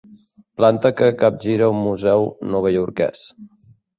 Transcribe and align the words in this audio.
Planta 0.61 0.89
que 1.01 1.09
capgira 1.19 1.69
un 1.75 1.83
museu 1.89 2.25
novaiorquès. 2.55 3.25